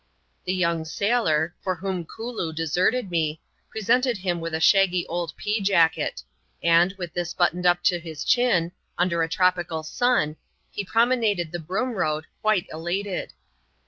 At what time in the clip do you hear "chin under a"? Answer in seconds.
8.23-9.29